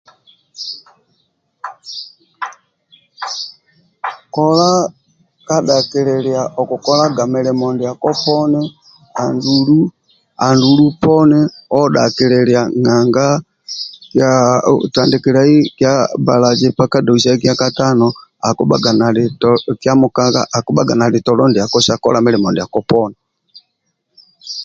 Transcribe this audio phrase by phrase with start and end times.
[4.33, 4.71] Kola
[5.47, 8.61] ka dahkililia okukolagaga milimo ndiako poni
[9.23, 9.79] andulu
[10.47, 11.39] andulu poni
[11.79, 13.27] odhakililia nanga
[14.93, 15.57] tandikiliai
[16.19, 18.07] bbalaza doisai kyakatono
[19.81, 23.17] kyamukagha akibhaga akibhaga nali bwile sa kola mulimo ndiako poni